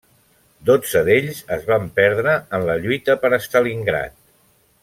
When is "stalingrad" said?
3.49-4.21